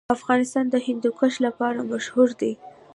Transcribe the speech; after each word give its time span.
افغانستان 0.17 0.65
د 0.69 0.75
هندوکش 0.87 1.33
لپاره 1.45 1.85
مشهور 1.91 2.29
دی. 2.41 2.51